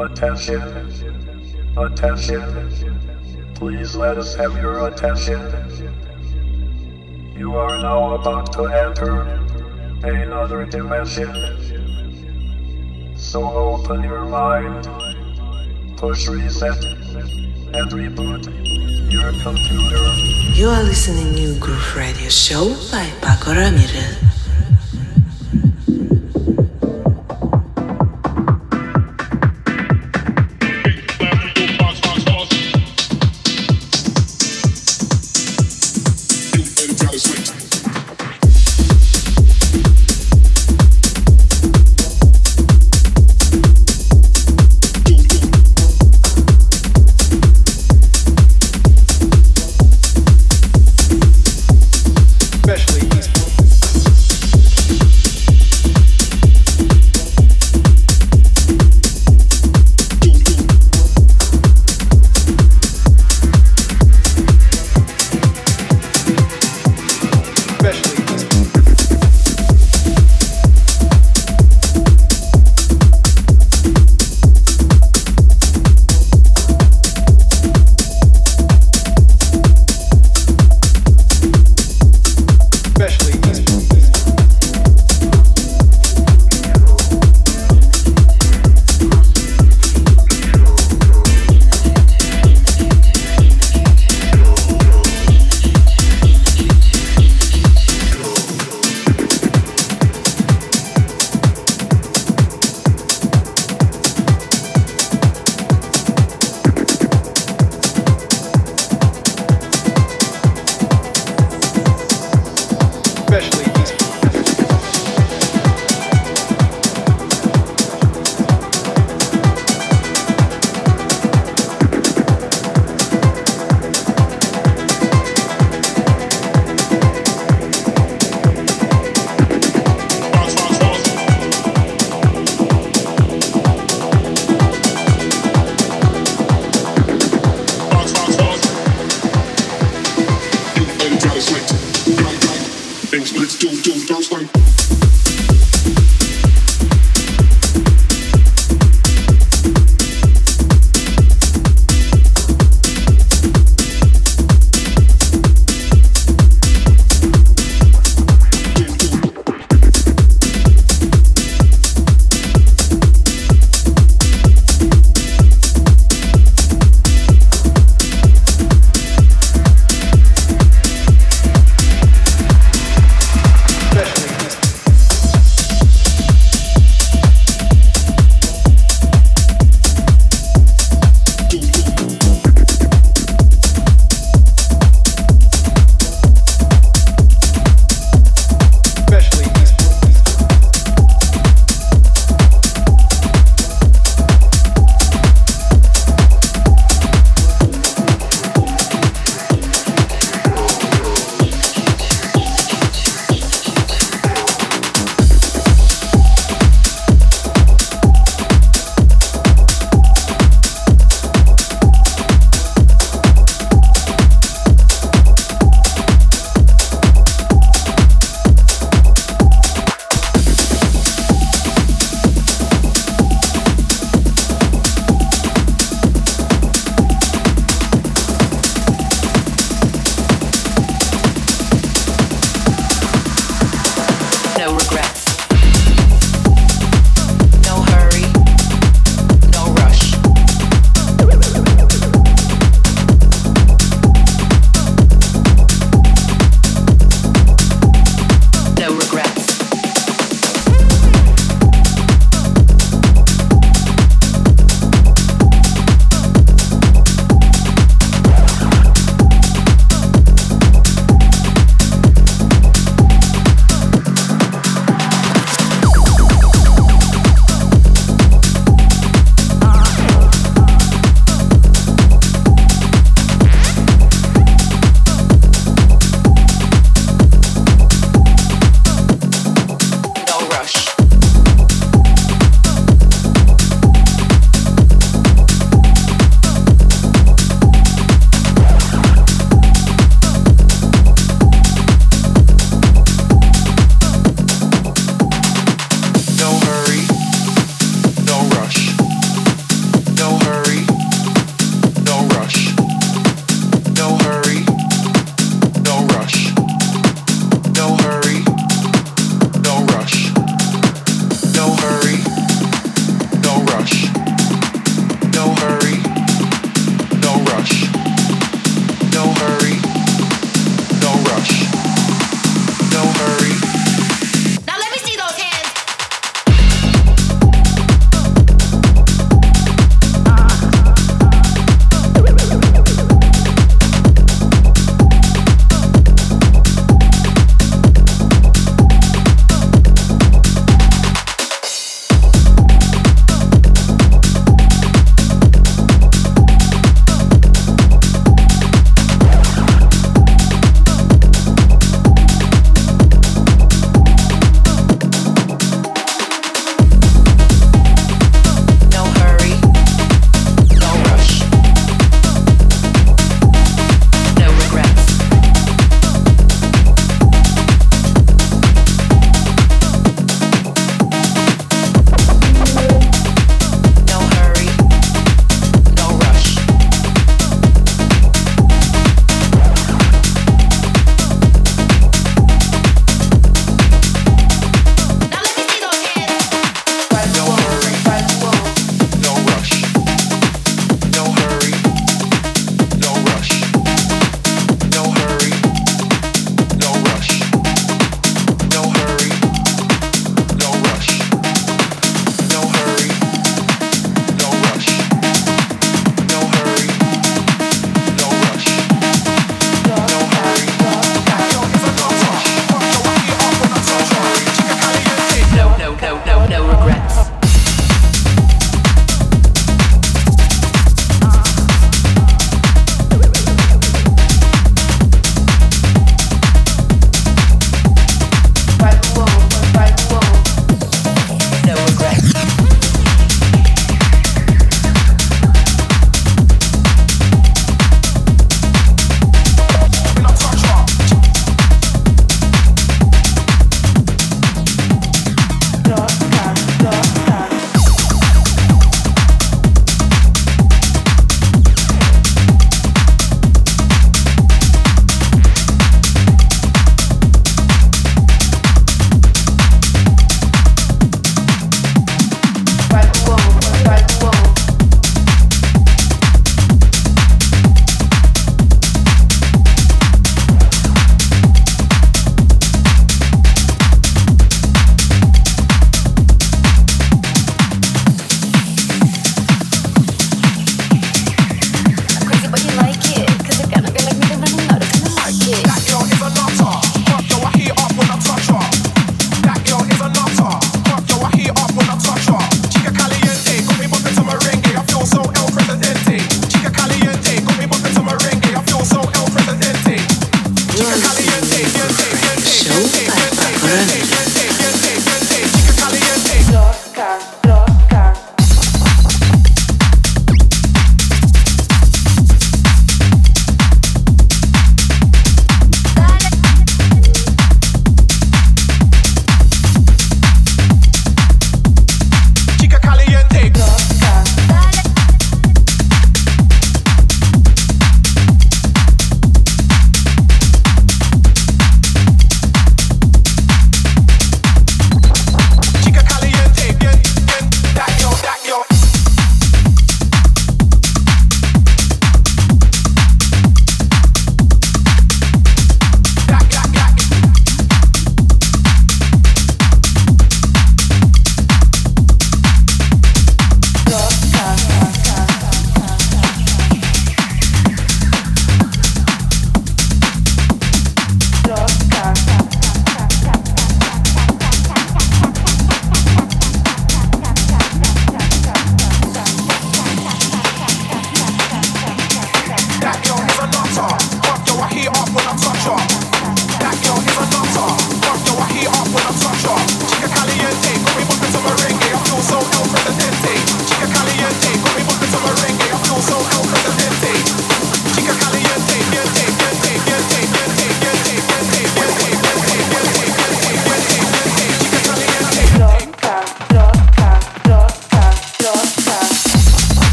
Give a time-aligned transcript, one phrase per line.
[0.00, 0.62] Attention.
[1.76, 3.52] Attention.
[3.54, 5.38] Please let us have your attention.
[7.36, 9.20] You are now about to enter
[10.02, 11.30] another dimension.
[13.14, 14.88] So open your mind,
[15.98, 18.46] push reset, and reboot
[19.12, 20.02] your computer.
[20.58, 24.29] You are listening to New Groove Radio Show by Pako Ramirez.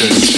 [0.00, 0.33] emotions.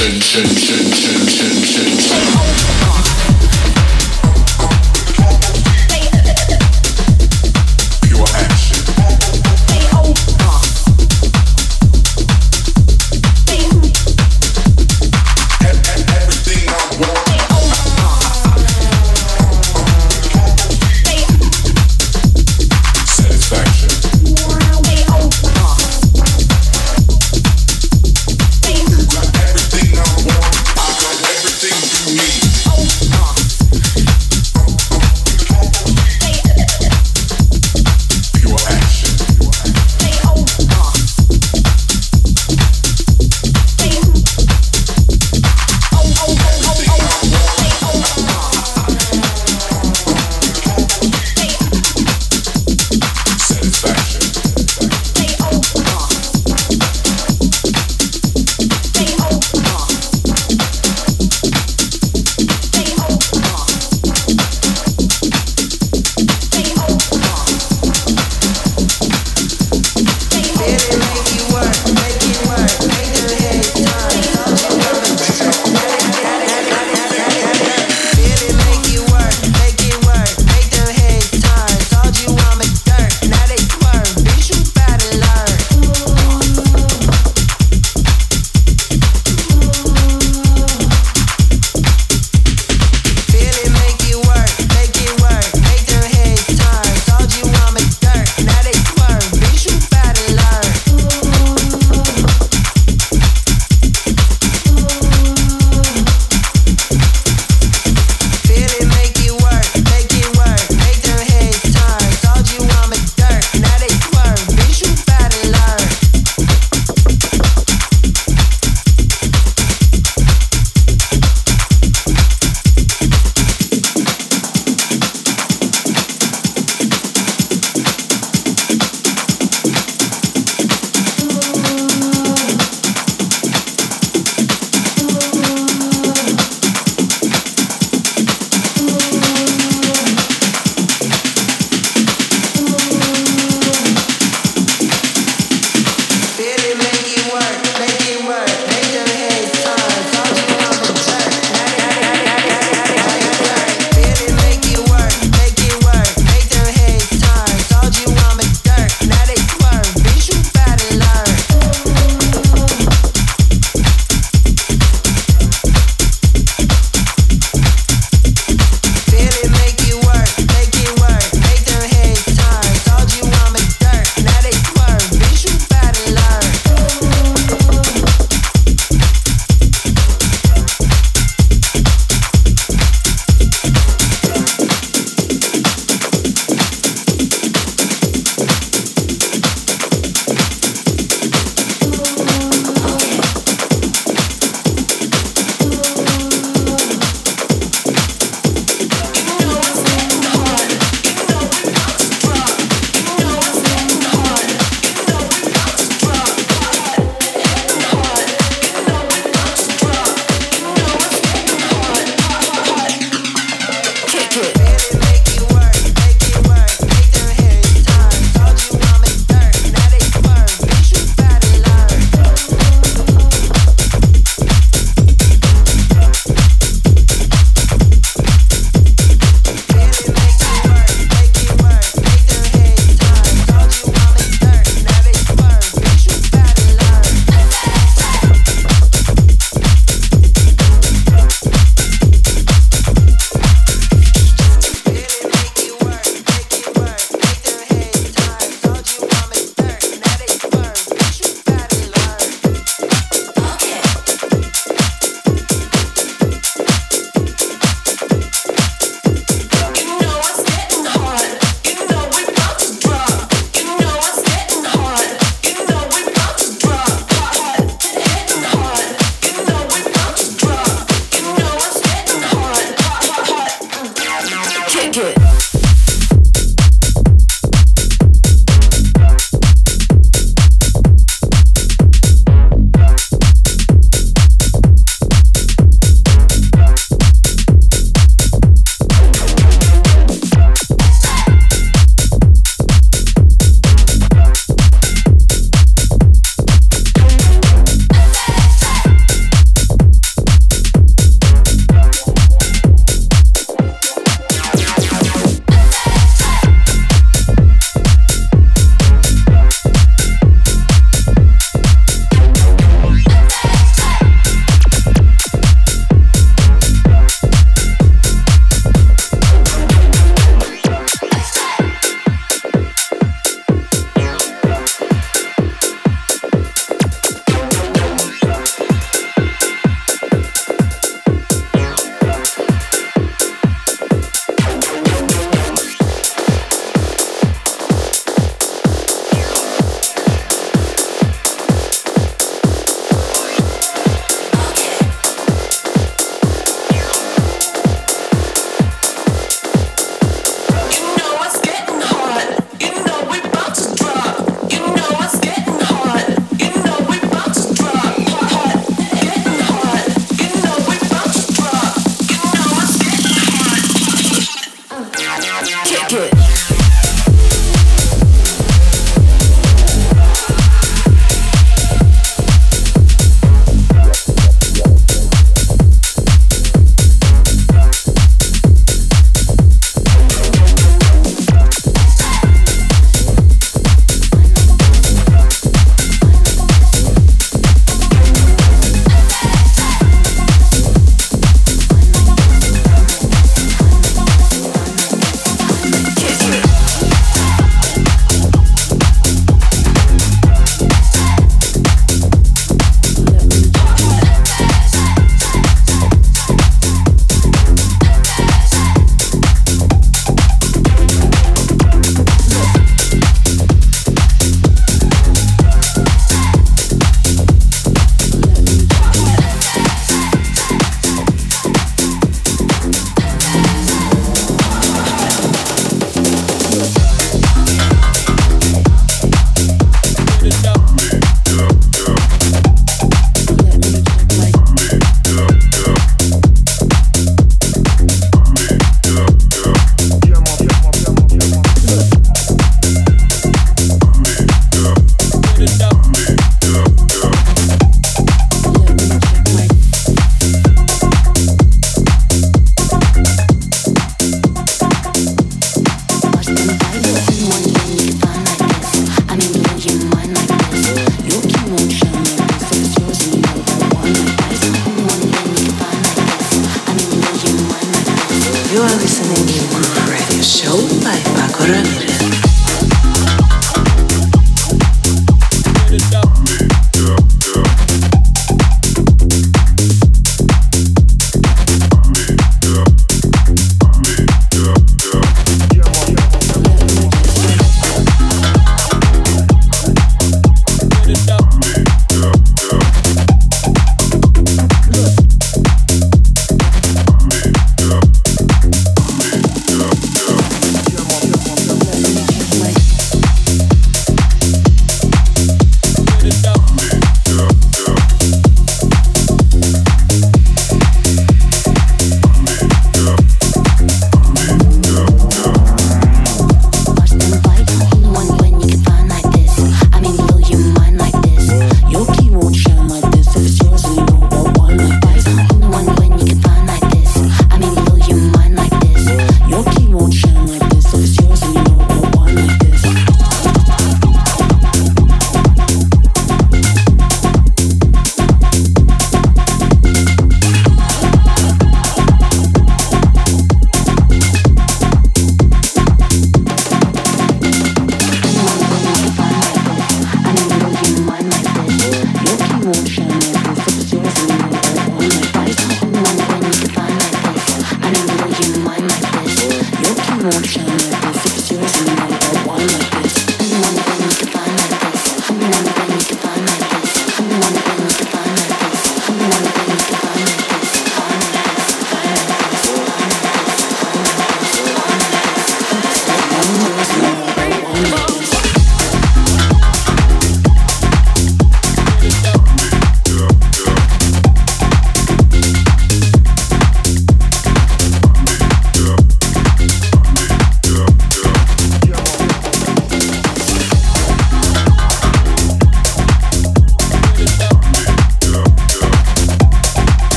[0.00, 2.39] Satisfaction, shin, shin, shin, shin, shin, shin,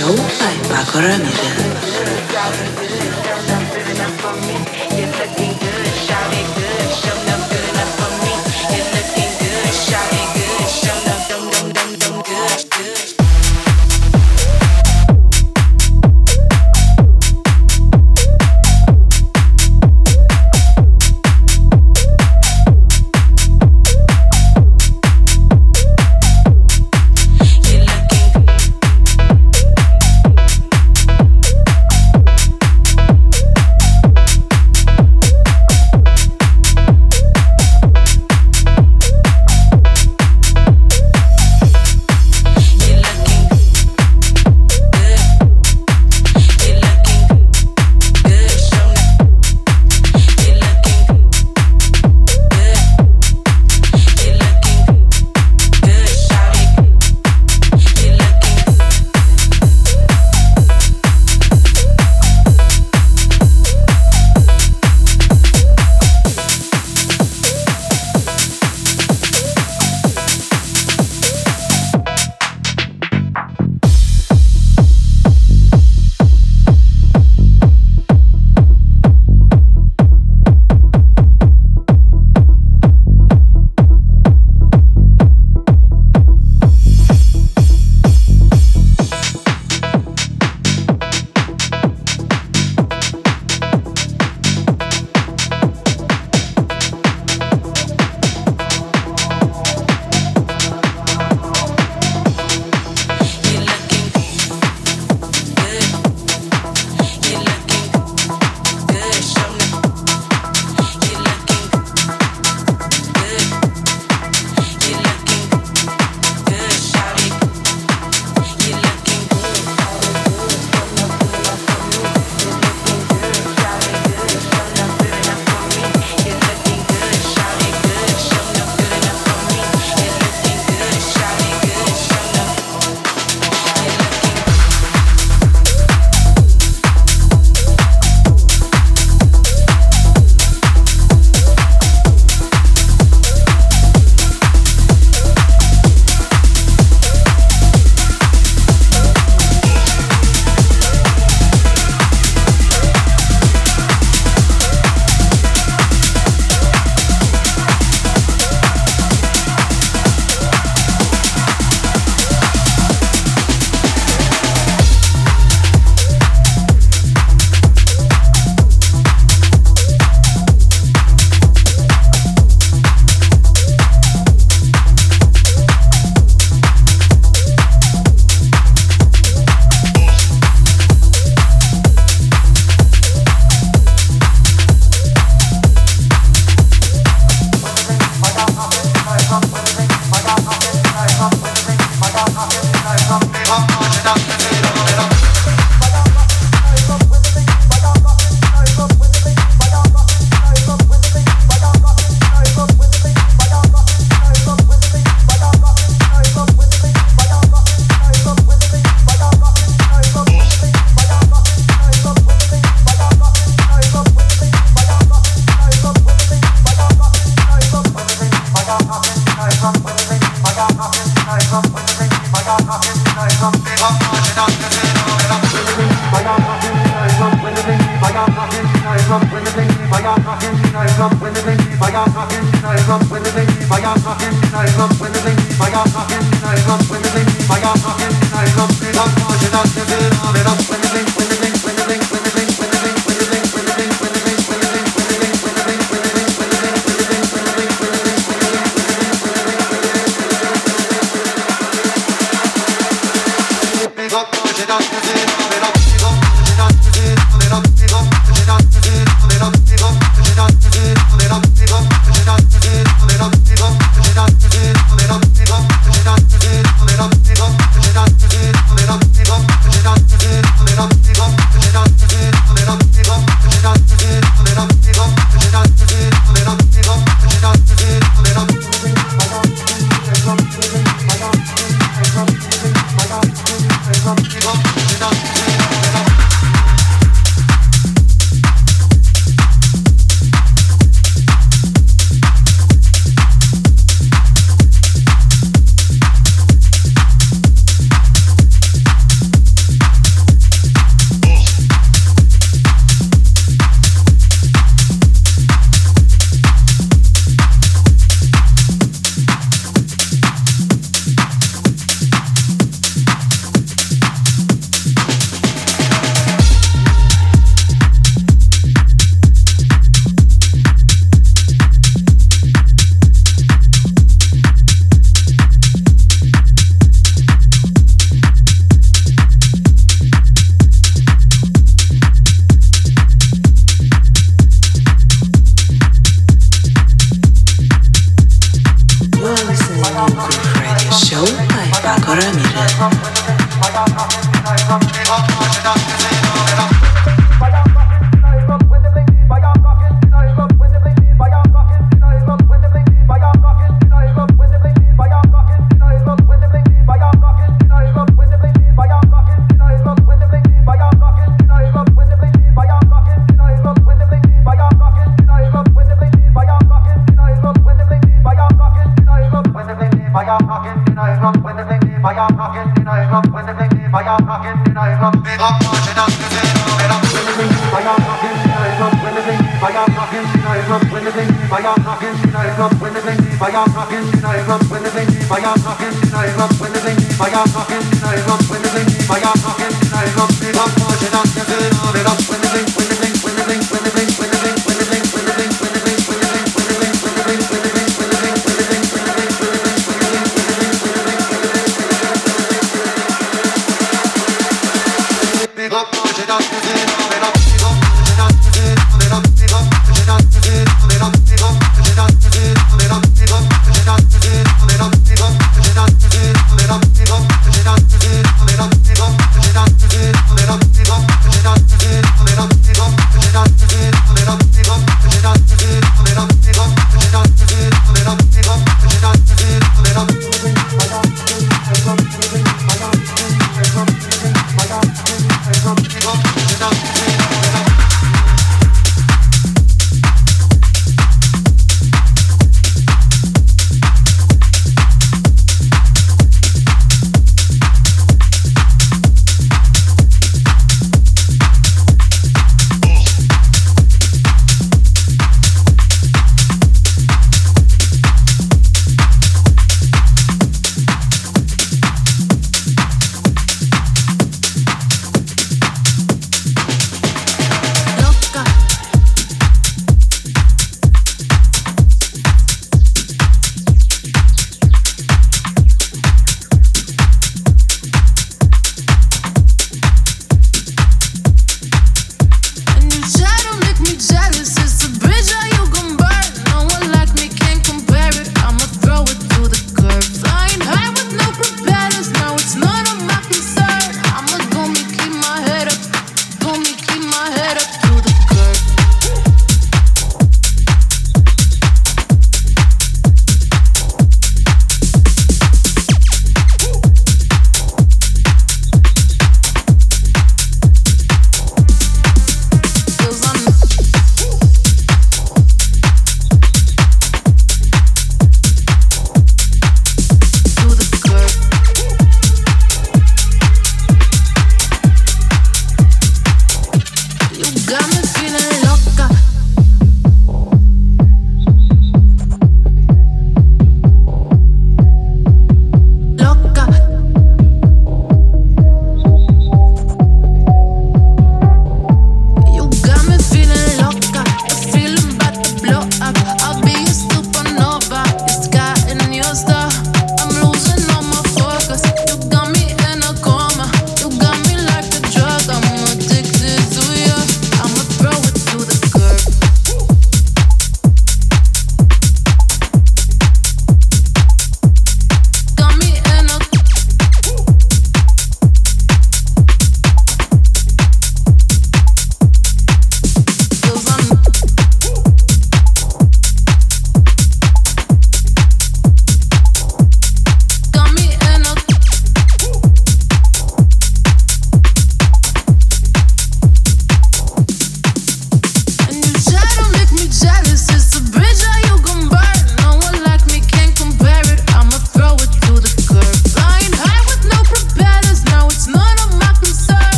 [0.00, 2.99] 詳細わからないで